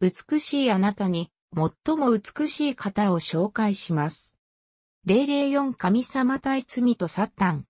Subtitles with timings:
[0.00, 4.36] 美しいあなたに最も美しい方を紹介します。
[5.06, 7.66] 004神様対罪とサタン。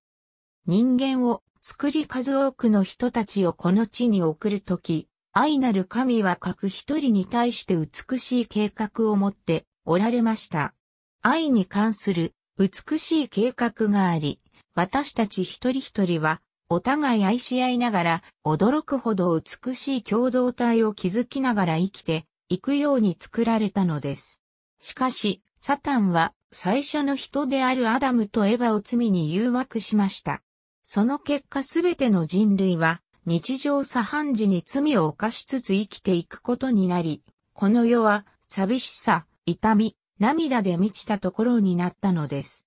[0.66, 10.74] 人間を作り数多くの人たちをこの地に送るとき、愛なる神は各一人に対して美しい計画を持っておられました。
[11.22, 14.40] 愛に関する美しい計画があり、
[14.74, 24.40] 私たち一人一人はお互い愛し合いながら驚くほど美しい共同体を築きながら生きていくように作られたのです。
[24.80, 30.42] しかし、サタンは最初の人であるアダムとエヴァを罪に誘惑しました。
[30.84, 37.22] その結果すべての人類は日常茶飯事に罪を犯しつつ生きていくことになり、
[37.54, 42.66] この世は寂しさ、痛み、涙で満ちたところになったのです。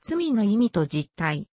[0.00, 1.46] 罪の意味と実態。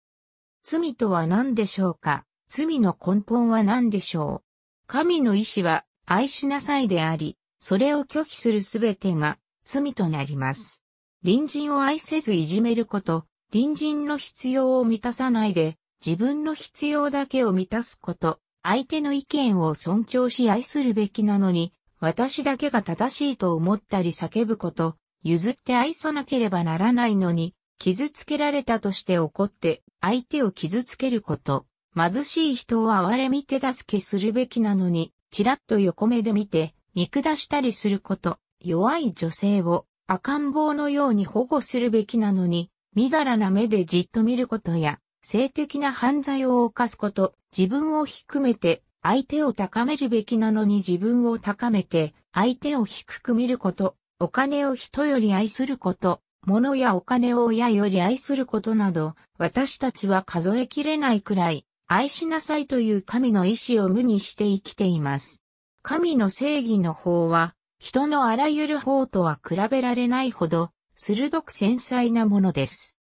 [0.70, 2.26] 罪とは何でしょうか？
[2.50, 4.88] 罪の根本は何でしょう？
[4.88, 10.84] 神の意志は愛しなさいであり、それを拒否するすべてが罪となります。
[11.24, 65.44] 隣人を愛せずいじめること、隣人の必要を満たさないで自分の必要だけを満たすこと、相手の意見を尊重し愛するべきなのに、私だけが正しいと思ったり叫ぶこと、譲って愛さなければならないのに、傷つけられたとして怒って相手を傷つけること、貧しい人を憐れみ手助けするべきなのに、ちらっと横目で見て、見下したりすること、弱い女性を赤ん坊のように保護するべきなのに、みだらな目でじっと見ることや、性的な犯罪を犯すこと、自分を低めて相手を高めるべきなのに自分を高めて相手を低く見ること、お金を人より愛すること、物やお金を親より愛することなど、私たちは数えきれないくらい、愛しなさいという神の意志を無にして生きています。
[65.82, 72.96] 神の正義の法は、人のあらゆる法とは比べられないほど、鋭く繊細なものです。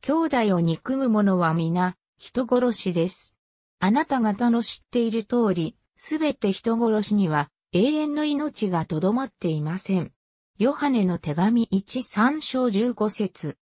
[0.00, 3.36] 兄弟を憎む者は皆、人殺しです。
[3.80, 10.12] あなた方の知っている通り、すべて人殺しには永遠の命がとどまっていません。
[10.58, 13.58] ヨハネの手紙1、3章15節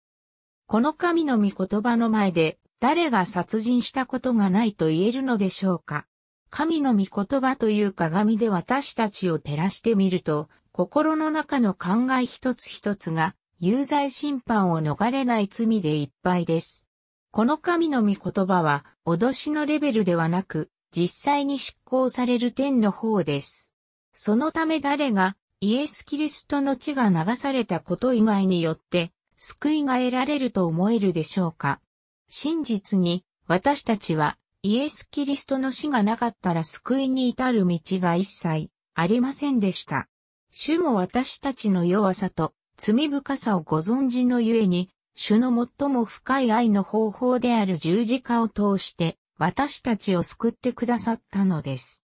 [0.68, 6.06] この神の御言葉の前で誰が殺人したことがないと言えるのでしょうか
[6.50, 16.86] 神の御言葉という鏡で私たちを照らしてみると、心の中の考え一つ一つが有罪審判を逃れない罪でいっぱいです。
[17.32, 23.72] この神の御言葉は、脅しのレベルではなく、実際に執行される点の方です。
[24.12, 31.80] そのため誰がイエス・キリストの血が流されたこと以外によって救いが得られると思えるでしょうか？
[32.28, 40.06] 真実に私たちはイエス・キリストの死がなかったら救いに至る道が一切ありませんでした。
[40.52, 45.48] 主も私たちの弱さと罪深さをご存知のゆえに、主の
[45.78, 52.04] 最も深い愛の方法である十字架を通して私たちを救ってくださったのです。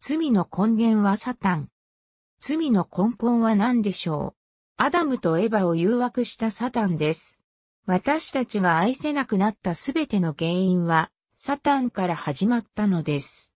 [0.00, 1.68] 罪の根源はサタン。
[2.48, 4.36] 罪の根本は何でしょ
[4.78, 4.84] う？
[4.84, 7.42] アダムとエバを誘惑したサタンです。
[7.86, 13.52] 私たちが愛せなくなったすべての原因は、サタンから始まったのです。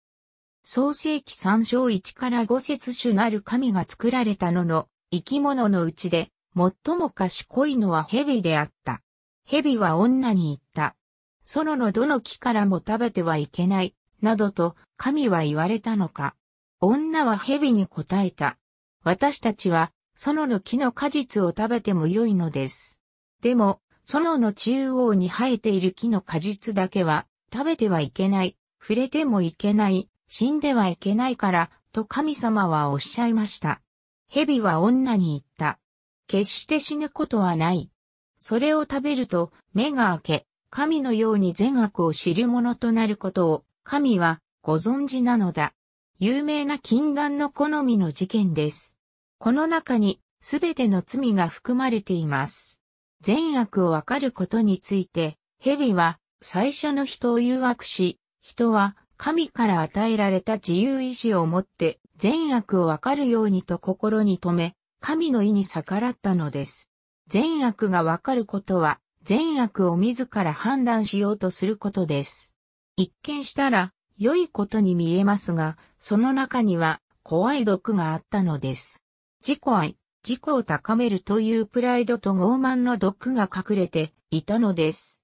[0.64, 9.02] 創世記三章一から五節種なる神が作られたのの生き物のうちで最も賢いのは蛇であった。
[9.46, 10.96] 蛇は女に言った。
[11.44, 16.34] 園のどの木からも食べてはいけない、などと神は言われたのか。
[16.80, 18.56] 女は蛇に答えた。
[19.02, 22.98] 私たちは、園の木の果実を食べてもよいのです。
[23.40, 33.80] でも、園の中央に生えている木の果実だけは、食べてはいけない、触れてもいけない、死んではいけないから、と神様はおっしゃいました。
[34.28, 35.80] 蛇は女に言った。
[36.28, 37.90] 決して死ぬことはない。
[38.36, 45.72] それを食べると目が開け、神のように善悪を知る者となることを神はご存知なのだ。
[46.22, 48.98] 有名な禁断の好みの事件です。
[49.38, 52.78] この中にすべての罪が含まれています。
[53.22, 66.90] 善悪をわかることについて、蛇は最初の人を誘惑し、人は神から与えられた自由意志を持って善悪をわかるようにと心に留め、神の意に逆らったのです。
[67.28, 72.52] 善悪がわかることは、善悪を自ら判断しようとすることです。
[72.96, 79.06] 一見したら、良いことに見えますが、その中には怖い毒があったのです。
[79.40, 79.96] 自己愛、
[80.28, 85.22] 自己を高めるというプライドと傲慢の毒が隠れていたのです。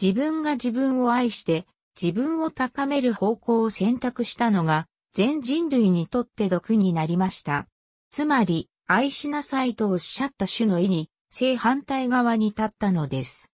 [0.00, 1.66] 自分が自分を愛して
[2.00, 7.66] 自分を高める方向を選択したのが全人類にとって毒になりました。
[8.10, 13.52] つまり、愛しなさいとおっしゃった主の意に、正反対側に立ったのです。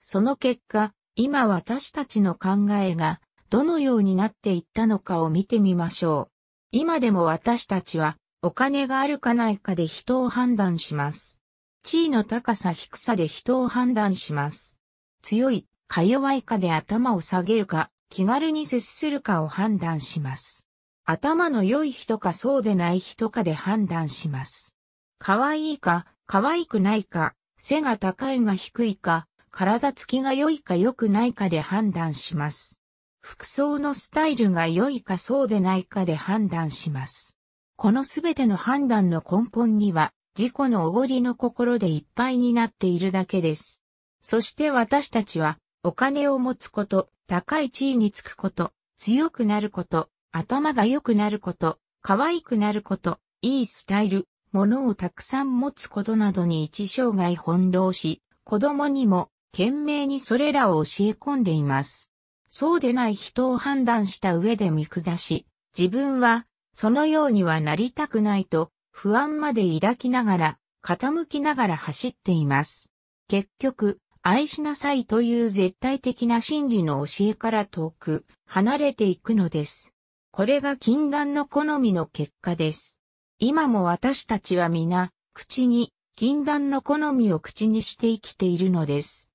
[0.00, 6.32] その結果、今私たちの考えがどのようになっていったのかを見てみましょう。
[6.70, 11.40] 今でも私たちはお金があるかないかで人を判断します。
[11.82, 14.78] 地位の高さ低さで人を判断します。
[15.22, 20.64] 強い、か弱いかで頭を下げるか、気軽に接するかを判断します。
[21.04, 24.76] 頭の良い人かそうでない人かで判断します。
[25.18, 32.79] 可愛いか、可愛くないか、背が高いが低いか、体つきが良いか良くないかで判断します。
[33.20, 37.36] 服装のスタイルが良いかそうでないかで判断します。
[37.76, 43.82] このすべての判断の根本には、自己のおごりの心でいっぱいになっているだけです。
[44.22, 62.09] そして私たちは、お金を持つこと、高い地位につくこと、強くなること、頭が良くなること、可愛くなること、いいスタイル、物をたくさん持つことなどに一生涯翻弄し、子供にも懸命にそれらを教え込んでいます。
[62.52, 65.46] そうでない人を判断した上で見下し、
[65.78, 72.92] 自分はそのようにはなりたくないと不安まで抱きながら、傾きながら走っています。
[73.28, 79.94] 結局、愛しなさいという絶対的な真理の教えから遠く離れていくのです。
[80.32, 82.98] これが禁断の好みの結果です。
[83.38, 89.30] 今も私たちは皆、口に禁断の好みを口にして生きているのです。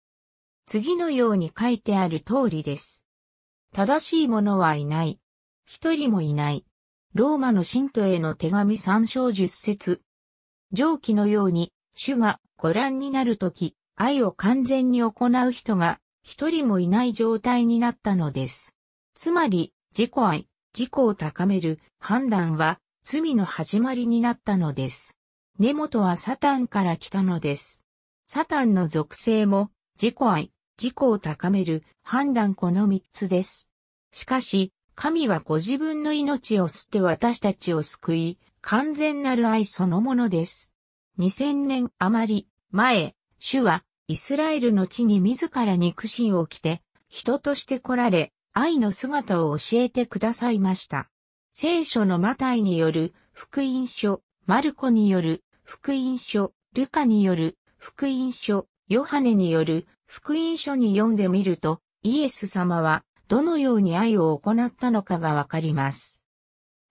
[0.65, 3.04] 次のように書いてある通りです。
[3.75, 5.19] 正しい者はいない。
[5.65, 6.65] 一人もいない。
[7.13, 10.01] ローマの信徒への手紙三章十節。
[10.71, 15.11] 上記のように、主がご覧になるとき、愛を完全に行
[15.45, 18.77] う人が一人もいない状態になったのです。
[19.13, 25.19] つまり、自己愛、自己を高める判断は罪の始まりになったのです。
[25.59, 27.83] 根元はサタンから来たのです。
[28.25, 29.69] サタンの属性も
[30.01, 33.69] 自己愛、自己を高める判断この三つです。
[34.11, 40.73] しかし、神はご自分の命を捨て私たちを救い、完全なる愛そのものです。
[41.19, 51.09] 2000年余り前、主はイスラエルの地に自ら肉親を着て、人として来られ、愛の姿を教えてくださいました。
[51.51, 66.23] 聖書のマタイによる福音書、マルコによる福音書、ルカによる福音書、ヨハネによる福音書に読んでみると、イエス様はどのように愛を行ったのかがわかります。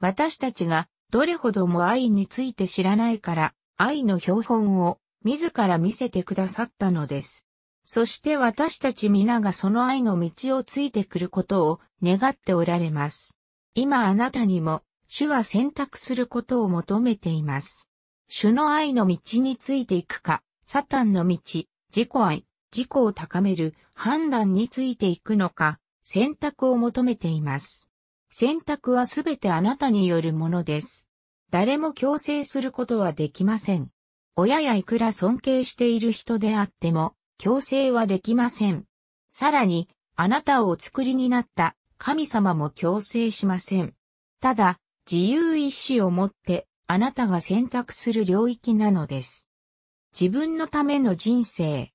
[0.00, 7.46] 私たちがどれほども愛について知らないから、愛の標本を自ら見せてくださったのです。
[7.84, 13.36] そして私たち皆がその愛の道をついてくることを願っておられます。
[13.74, 17.90] 今あなたにも主は選択することを求めています。
[18.28, 27.88] 主の愛の道についていくか、サタンの道、自己愛、自己を高める判断についていくのか、選択を求めています。
[28.30, 31.06] 選択はすべてあなたによるものです。
[31.50, 33.90] 誰も強制することはできません。
[34.34, 38.86] 親やいくら尊敬している人であっても、強制はできません。
[39.30, 43.94] さらに、あなたをお作りになった神様も強制しません。
[44.40, 49.48] ただ、自由意志を持ってあなたが選択する領域なのです。
[50.18, 51.93] 自分のための人生、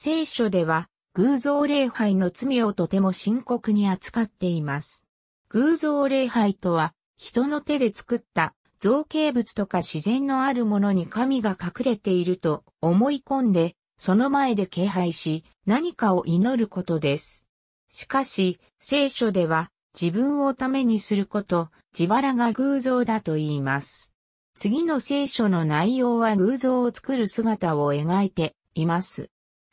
[0.00, 5.08] 聖書では偶像礼拝の罪をとても深刻に扱っています。
[5.48, 17.44] 偶像礼拝とは人の手で作った造形物とか自然のあるものに神が隠れていると思い込んで、その前で敬拝し何かを祈ることです。
[17.90, 24.12] しかし、聖書では自分をためにすること、自腹が偶像だと言います。
[24.54, 29.28] 次の聖書の内容は偶像を作る姿を描いています。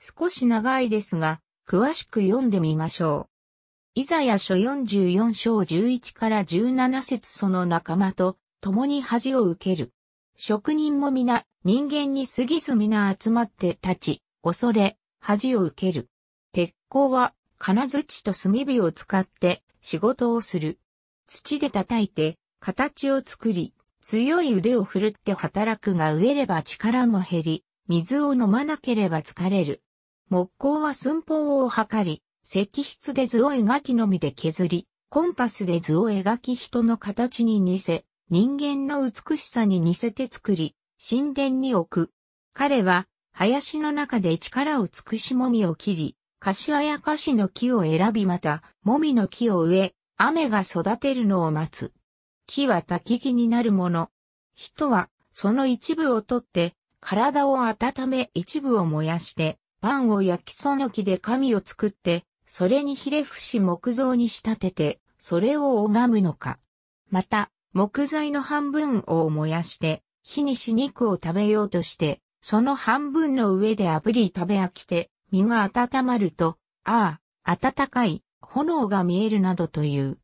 [0.05, 3.27] 少し長いですが、詳しく読んでみましょ
[3.95, 3.99] う。
[3.99, 9.93] イザヤ書44章11から17節その仲間と共に恥を受ける。
[10.37, 16.07] 職人も皆、人間に過ぎず皆集まって立ち、恐れ、恥を受ける。
[16.51, 20.77] 鉄鋼は、金槌と炭火を使って仕事をする。
[21.25, 29.81] 土で叩いて、形を作り、強い腕を振るって働くが飢えれば力も減り、水を飲まなければ疲れる。
[30.29, 42.11] 木工は寸法を測り、石筆で図を描きのみで削り、コンパスで図を描き人の形に似せ、人間の美しさに似せて作り、神殿に置く。
[42.53, 51.93] 彼は、林の中で力を尽くしもみを切り、柏やカシの木を選びまた、もみの木を植え、雨が育てるのを待つ。
[52.47, 54.09] 木は焚き木になるもの。
[54.55, 66.57] 人は、その一部を取って、体を温め一部を燃やして、パンを焼きその木で紙を作って、それにひれ伏し木造に仕立てて、それを拝むのか。
[67.11, 80.17] また、木材の半分を燃やして、火にし肉を食べようとして、その半分の上で炙り食べ飽きて、身が温まると、ああ、暖かい、炎が見えるなどという。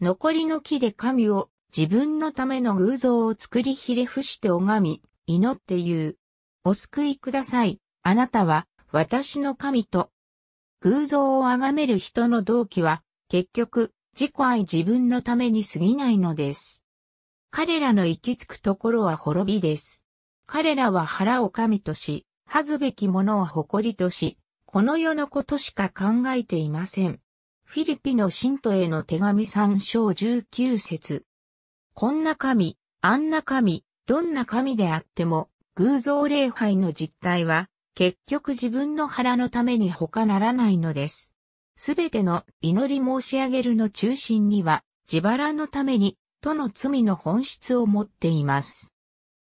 [0.00, 6.16] 残りの木で神を自分のための偶像を作りひれ伏して拝み、祈って言う。
[6.62, 7.80] お救いください。
[8.04, 10.10] あなたは私の神と。
[10.80, 16.84] 偶像を崇める人の動機は結局自己愛自分のために過ぎないのです。
[17.50, 20.04] 彼らの行き着くところは滅びです。
[20.46, 27.20] 彼らは腹を神とし、恥ずべきものを誇りとし、この世のことしか考えていません。
[27.64, 31.26] フィリピの信徒への手紙3章19節
[31.92, 37.68] こんな神、あんな神、どんな神であっても、偶像礼拝の実態は、
[37.98, 41.34] 結局自分の腹のために他ならないのです。
[41.74, 48.94] すべての祈り申し上げるの中心には、自腹のために、との罪の本質を持っています。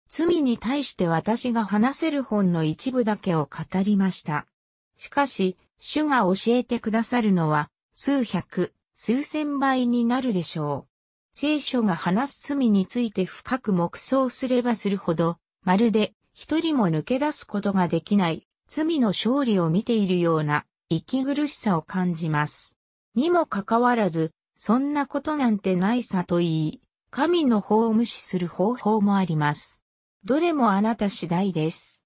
[0.07, 4.47] 罪に対して私が話せる本の一部だけを語りました。
[4.95, 10.89] しかし、主が教えてくださるのは、数百、数千倍になるでしょう。
[11.33, 15.35] 聖書が話す罪について深く黙想すればするほど、
[15.65, 22.77] まるで一人も抜け出すことができない罪の勝利を見ているような息苦しさを感じます。
[23.15, 29.83] にもかかわらず、そんなことなんてないさと言い、神の法を無視する方法もあります。
[30.25, 32.03] どれもあなた次第です。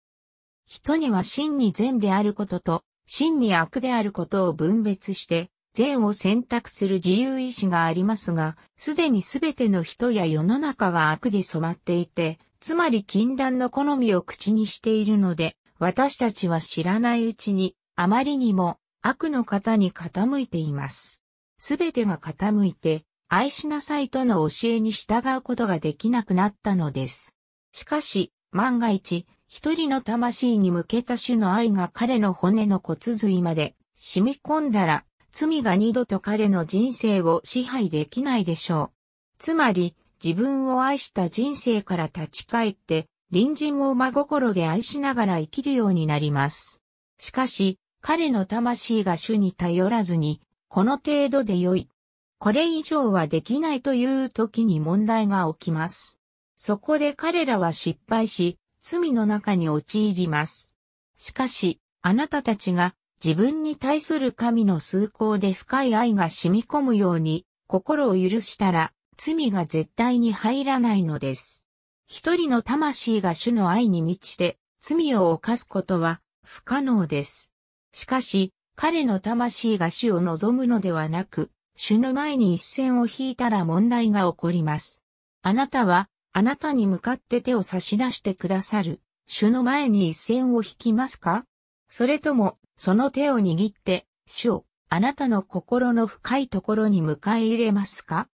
[0.65, 21.24] 人には真に善であることと真に悪であることを分別して善を選択する自由意志がありますが、すでにすべての人や世の中が悪で染まっていて、つまり禁断の好みを口にしているので、私たちは知らないうちに、あまりにも悪の方に傾いています。
[21.58, 27.36] すべてが傾いて、愛しなさいとの教えに従うことができなくなったのです。
[27.72, 39.01] しかし、万が一、一人の魂に向けた種の愛が彼の骨の骨髄まで染み込んだら、罪が二度と彼の人生を支配できないでしょう。
[39.39, 46.81] つまり、自分を愛した人生から立ち返って、隣人を真心で愛しながら生きるようになります。
[47.17, 51.89] しかし、彼の魂が主に頼らずに、この程度で良い。
[52.37, 56.19] これ以上はできないという時に問題が起きます。
[56.55, 60.71] そこで彼らは失敗し、罪の中に陥ります。
[61.17, 71.68] しかし、あなたたちが自分に対する神の崇高で深い愛が染み込むように心を許したら罪が絶対に入らないのです。
[72.08, 77.50] 一人の魂が主の愛に満ちて罪を犯すことは不可能です。
[77.94, 85.06] しかし彼の魂が主を望むのではなく主の前に一線を引いたら問題が起こります。
[85.41, 91.46] あなたはあなたに向かって手を差し出してくださる主の前に一線を引きますか？
[91.89, 98.27] それともその手を握って、主をあなたの心の深いところに迎え入れますか？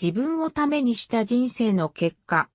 [0.00, 2.48] 自分をためにした人生の結果、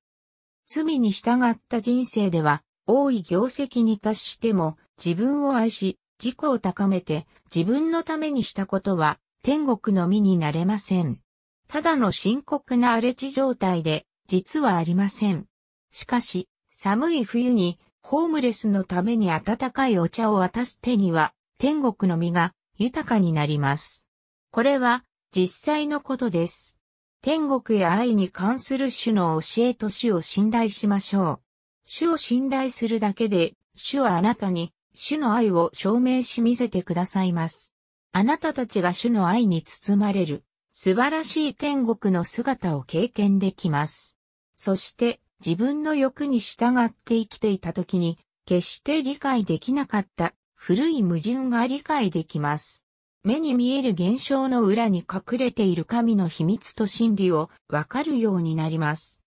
[0.65, 11.19] 罪に従った人生では、多い業績に達しても、自分を愛し、自己を高めて、自分のためにしたことは、天国の身になれません。
[11.67, 15.45] ただの深刻な荒れ地状態で、実はありません。
[15.91, 24.07] しかし、寒い冬にホームレスのために温かいお茶を渡す手には、天国の実が豊かになります。
[24.49, 25.03] これは
[25.35, 26.77] 実際のことです。
[27.23, 31.39] 天国や愛に関する主の教えと主を信頼しましょう。
[31.85, 37.73] 主を信頼するだけで、主はあなたに主の愛を証明し見せてくださいます。
[38.11, 44.17] あなたたちが主の愛に包まれる素晴らしい天国の姿を経験できます。
[44.57, 52.82] そして自分の欲に従って生きていた時に、決して理解できなかった古い矛盾が理解できます。
[53.25, 59.21] 目に見える現象の裏に隠れている神の秘密と真理をわかるようになります。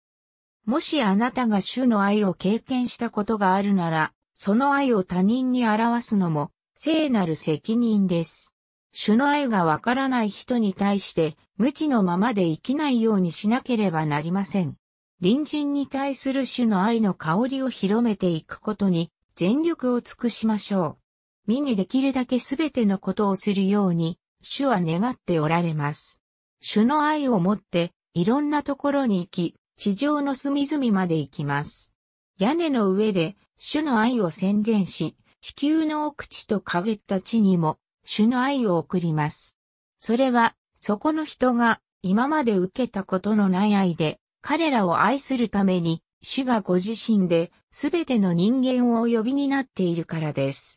[0.67, 8.55] もしあなたが主の愛を経験したことがあるなら、その愛を他人に表すのも聖なる責任です。
[8.93, 14.77] 主の愛がわからない人に対して無知のままで生きないようにしなければなりません。
[15.23, 21.06] 隣人に対する主の愛の香りを広めていくことに全力を尽くしましょう。
[21.47, 26.21] 身にできるだけすべてのことをするように、主は願っておられます。
[26.61, 31.93] 主の愛をもって、いろんなところに行き、地上の隅々まで行きます。
[32.39, 39.57] 屋根の上で主の愛を宣言し、地球の奥地と陰った地にも主の愛を送ります。
[39.99, 50.76] それは、そこの人が今まで受けたことのない愛で、彼らを愛するために、主がご自身で、すべての人間をお呼びになっているからです。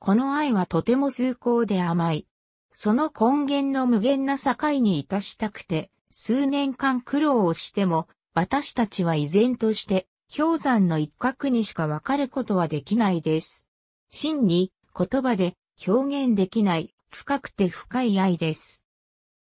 [0.00, 2.26] この愛はとても崇高で甘い。
[2.72, 13.68] その根源の無限な境にいたしたくて、数年間苦労をしても、私たちは依然として、氷山の一角にしか分かることはできないです。
[14.08, 15.54] 真に、言葉で
[15.86, 18.82] 表現できない、深くて深い愛です。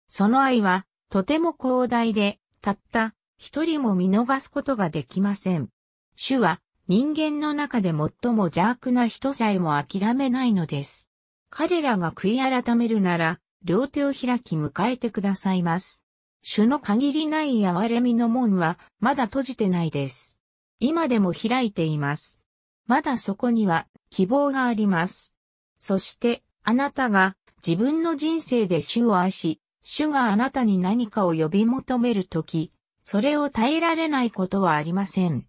[0.09, 5.69] その愛は、とても広大で、たった一人も見逃すことができません。
[6.17, 11.11] 主は人間の中で最も邪悪な人さえも諦めないのです。
[11.50, 16.07] 彼らが悔い改めるなら、両手を開き迎えてくださいます。
[16.40, 20.40] 主の限りない憐れみの門はまだ閉じてないです。
[20.80, 22.42] 今でも開いています。
[22.87, 25.35] まだそこには希望があります。
[25.78, 35.48] そしてあなたが自分の人生で主を愛し、主があなたに何かを呼び求めるとき、それを耐えられないことはありません。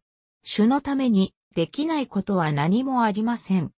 [0.52, 3.72] 主のためにできないことは何もありません。